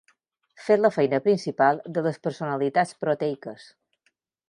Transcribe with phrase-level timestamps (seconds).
[0.67, 3.73] Fer la feina principal de les personalitats proteiques.